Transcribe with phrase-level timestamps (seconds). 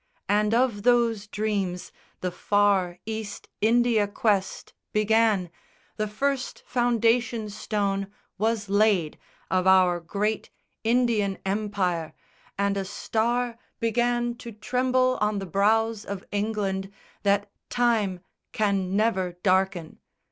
[0.27, 1.91] And of those dreams
[2.21, 5.51] the far East India quest Began:
[5.97, 8.07] the first foundation stone
[8.39, 9.19] was laid
[9.51, 10.49] Of our great
[10.83, 12.15] Indian Empire,
[12.57, 16.91] and a star Began to tremble on the brows of England
[17.21, 18.21] That time
[18.51, 19.99] can never darken.